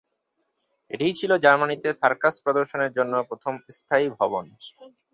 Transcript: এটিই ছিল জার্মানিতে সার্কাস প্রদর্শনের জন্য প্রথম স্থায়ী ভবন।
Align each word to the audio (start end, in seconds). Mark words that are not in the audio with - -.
এটিই 0.91 1.13
ছিল 1.13 1.31
জার্মানিতে 1.37 1.89
সার্কাস 1.93 2.35
প্রদর্শনের 2.45 2.91
জন্য 2.97 3.13
প্রথম 3.29 3.53
স্থায়ী 3.77 4.07
ভবন। 4.19 4.45